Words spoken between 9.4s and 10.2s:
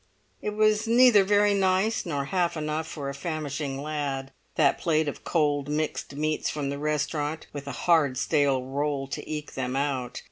them out.